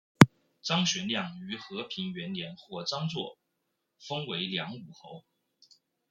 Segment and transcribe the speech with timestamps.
[0.63, 3.37] 张玄靓于和平元年获张祚
[3.99, 5.25] 封为凉武侯。